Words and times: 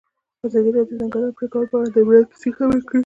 ازادي 0.45 0.71
راډیو 0.77 0.91
د 0.97 0.97
د 0.97 0.99
ځنګلونو 1.01 1.35
پرېکول 1.37 1.65
په 1.69 1.75
اړه 1.77 1.89
د 1.93 1.97
عبرت 2.03 2.25
کیسې 2.31 2.49
خبر 2.57 2.79
کړي. 2.87 2.99